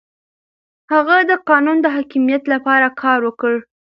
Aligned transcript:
هغه 0.93 1.17
د 1.29 1.31
قانون 1.49 1.77
د 1.81 1.87
حاکميت 1.95 2.43
لپاره 2.53 2.87
کار 3.01 3.19
وکړ. 3.27 3.53